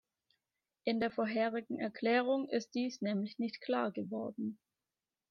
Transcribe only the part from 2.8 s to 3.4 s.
nämlich